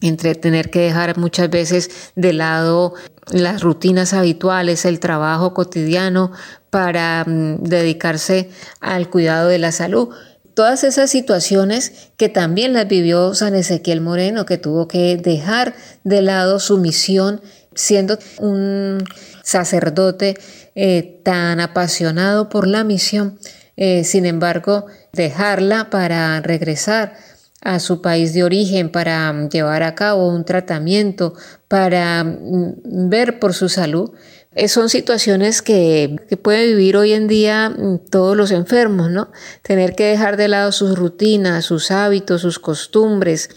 [0.00, 2.94] entre tener que dejar muchas veces de lado
[3.30, 6.32] las rutinas habituales, el trabajo cotidiano
[6.70, 10.08] para mm, dedicarse al cuidado de la salud.
[10.54, 15.74] Todas esas situaciones que también las vivió San Ezequiel Moreno, que tuvo que dejar
[16.04, 17.40] de lado su misión
[17.74, 19.04] siendo un
[19.42, 20.36] sacerdote
[20.74, 23.38] eh, tan apasionado por la misión,
[23.76, 27.14] eh, sin embargo, dejarla para regresar
[27.62, 31.34] a su país de origen para llevar a cabo un tratamiento,
[31.68, 34.12] para mm, ver por su salud,
[34.54, 39.30] eh, son situaciones que, que pueden vivir hoy en día mm, todos los enfermos, ¿no?
[39.62, 43.50] Tener que dejar de lado sus rutinas, sus hábitos, sus costumbres,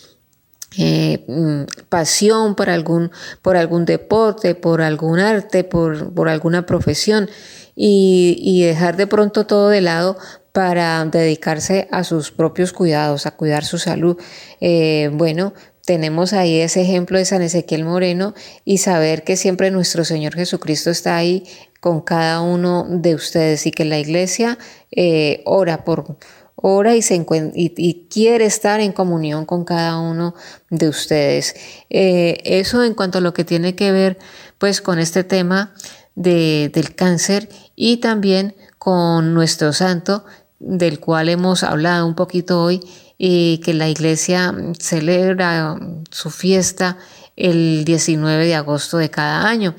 [0.77, 7.29] eh, mm, pasión por algún, por algún deporte, por algún arte, por, por alguna profesión
[7.75, 10.17] y, y, dejar de pronto todo de lado
[10.53, 14.17] para dedicarse a sus propios cuidados, a cuidar su salud.
[14.61, 20.05] Eh, bueno, tenemos ahí ese ejemplo de San Ezequiel Moreno y saber que siempre nuestro
[20.05, 21.43] Señor Jesucristo está ahí
[21.81, 24.57] con cada uno de ustedes y que la iglesia
[24.91, 26.17] eh, ora por
[26.55, 30.35] ora y, quiere estar en comunión con cada uno
[30.69, 31.55] de ustedes.
[31.89, 34.17] Eh, eso en cuanto a lo que tiene que ver
[34.59, 35.73] pues con este tema
[36.15, 40.23] de, del cáncer y también con nuestro santo
[40.65, 42.81] del cual hemos hablado un poquito hoy
[43.17, 45.77] y que la iglesia celebra
[46.09, 46.97] su fiesta
[47.35, 49.75] el 19 de agosto de cada año.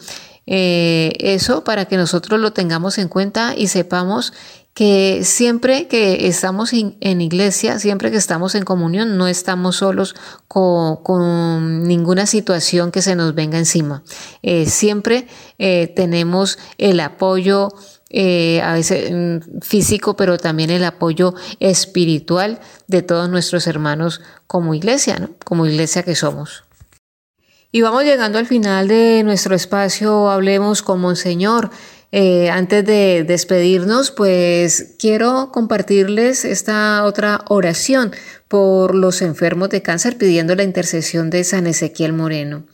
[0.46, 4.32] Eh, eso para que nosotros lo tengamos en cuenta y sepamos
[4.74, 10.16] que siempre que estamos en iglesia, siempre que estamos en comunión, no estamos solos
[10.48, 14.02] con, ninguna situación que se nos venga encima.
[14.42, 15.28] Eh, siempre
[15.58, 17.68] eh, tenemos el apoyo
[18.16, 24.72] eh, a veces mm, físico, pero también el apoyo espiritual de todos nuestros hermanos como
[24.72, 26.62] iglesia, como iglesia que somos.
[27.72, 31.70] Y vamos llegando al final de nuestro espacio, hablemos con Monseñor.
[32.12, 38.12] Eh, antes de despedirnos, pues quiero compartirles esta otra oración
[38.46, 42.64] por los enfermos de cáncer pidiendo la intercesión de San Ezequiel Moreno.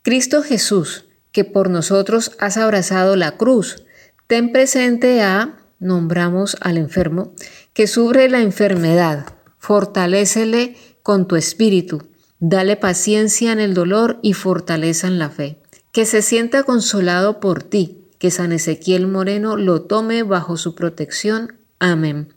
[0.00, 3.84] Cristo Jesús, que por nosotros has abrazado la cruz,
[4.26, 7.32] ten presente a, nombramos al enfermo,
[7.72, 9.26] que sufre la enfermedad,
[9.58, 12.08] fortalécele con tu espíritu,
[12.38, 15.60] dale paciencia en el dolor y fortaleza en la fe,
[15.92, 18.00] que se sienta consolado por ti.
[18.18, 21.58] Que San Ezequiel Moreno lo tome bajo su protección.
[21.78, 22.32] Amén.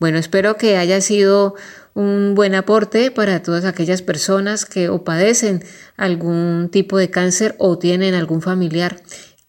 [0.00, 1.54] Bueno, espero que haya sido
[1.94, 5.62] un buen aporte para todas aquellas personas que o padecen
[5.96, 9.00] algún tipo de cáncer o tienen algún familiar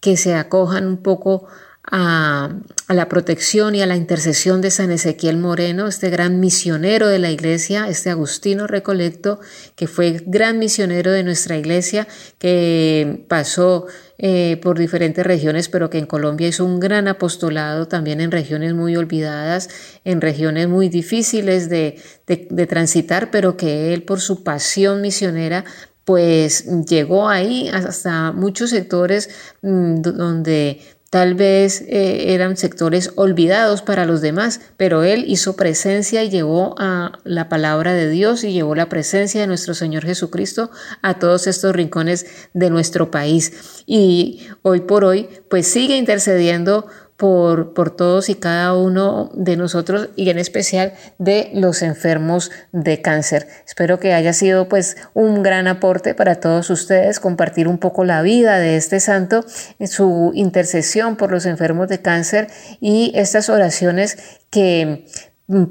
[0.04, 1.46] que se acojan un poco
[1.90, 2.50] a,
[2.88, 7.30] la protección y a la intercesión de San Ezequiel Moreno, este gran misionero de la
[7.30, 9.40] iglesia, este Agustino Recolecto,
[9.76, 13.86] que fue gran misionero de nuestra iglesia, que pasó
[14.18, 18.74] eh, por diferentes regiones, pero que en Colombia hizo un gran apostolado también en regiones
[18.74, 19.70] muy olvidadas,
[20.04, 25.64] en regiones muy difíciles de, de transitar, pero que él por su pasión misionera
[26.04, 29.30] pues llegó ahí hasta muchos sectores
[29.62, 30.80] mm, donde
[31.14, 36.74] Tal vez eh, eran sectores olvidados para los demás, pero Él hizo presencia y llevó
[36.76, 41.46] a la palabra de Dios y llevó la presencia de nuestro Señor Jesucristo a todos
[41.46, 43.84] estos rincones de nuestro país.
[43.86, 50.08] Y hoy por hoy, pues sigue intercediendo por, por, todos y cada uno de nosotros
[50.16, 53.46] y en especial de los enfermos de cáncer.
[53.66, 58.22] Espero que haya sido pues un gran aporte para todos ustedes compartir un poco la
[58.22, 59.44] vida de este santo,
[59.86, 62.48] su intercesión por los enfermos de cáncer
[62.80, 64.18] y estas oraciones
[64.50, 65.06] que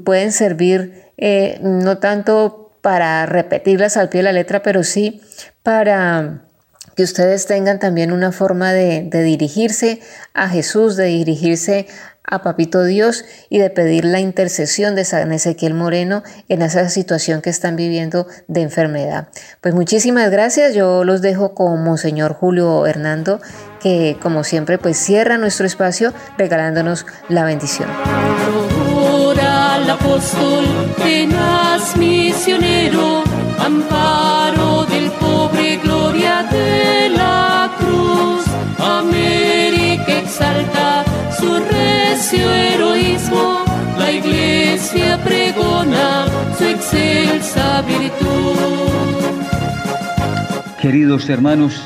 [0.04, 5.20] pueden servir eh, no tanto para repetirlas al pie de la letra, pero sí
[5.62, 6.44] para
[6.96, 10.00] que ustedes tengan también una forma de, dirigirse
[10.32, 11.86] a Jesús, de dirigirse
[12.26, 17.42] a Papito Dios y de pedir la intercesión de San Ezequiel Moreno en esa situación
[17.42, 19.28] que están viviendo de enfermedad.
[19.60, 23.40] Pues muchísimas gracias, yo los dejo con Monseñor Julio Hernando,
[23.80, 27.90] que como siempre pues cierra nuestro espacio regalándonos la bendición.
[29.90, 30.64] apóstol,
[31.96, 33.23] misionero, amparo del pobre,
[35.84, 38.44] gloria de la cruz.
[38.78, 41.04] América exalta
[41.38, 43.64] su recio heroísmo,
[43.98, 46.26] la iglesia pregona
[46.58, 49.24] su excelsa virtud.
[50.80, 51.82] Queridos hermanos,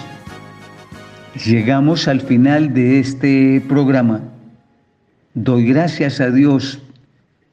[1.47, 4.23] llegamos al final de este programa.
[5.35, 6.81] Doy gracias a Dios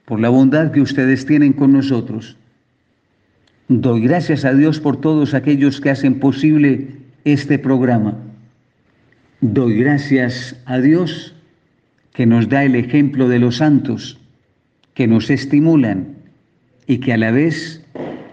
[0.05, 2.35] por la bondad que ustedes tienen con nosotros.
[3.67, 6.87] Doy gracias a Dios por todos aquellos que hacen posible
[7.23, 8.15] este programa.
[9.41, 11.33] Doy gracias a Dios
[12.13, 14.19] que nos da el ejemplo de los santos,
[14.93, 16.15] que nos estimulan
[16.85, 17.83] y que a la vez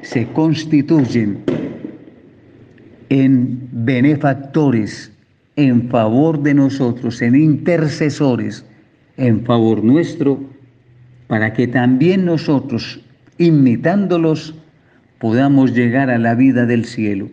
[0.03, 1.39] se constituyen
[3.09, 5.13] en benefactores
[5.57, 8.67] en favor de nosotros, en intercesores
[9.17, 10.41] en favor nuestro,
[11.27, 13.01] para que también nosotros,
[13.39, 14.55] imitándolos,
[15.23, 17.31] podamos llegar a la vida del cielo.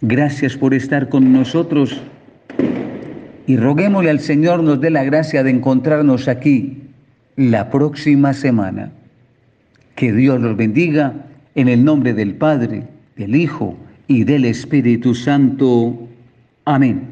[0.00, 2.00] Gracias por estar con nosotros
[3.46, 6.84] y roguémosle al Señor nos dé la gracia de encontrarnos aquí
[7.36, 8.90] la próxima semana.
[9.96, 11.12] Que Dios los bendiga
[11.54, 12.84] en el nombre del Padre,
[13.16, 13.76] del Hijo
[14.08, 16.08] y del Espíritu Santo.
[16.64, 17.11] Amén.